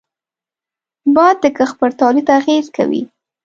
[1.15, 3.03] باد د کښت پر تولید اغېز کوي